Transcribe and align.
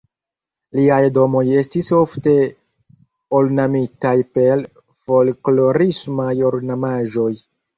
Liaj 0.77 1.01
domoj 1.17 1.43
estis 1.59 1.89
ofte 1.97 2.33
ornamitaj 3.41 4.15
per 4.39 4.65
folklorismaj 5.05 6.35
ornamaĵoj. 6.53 7.31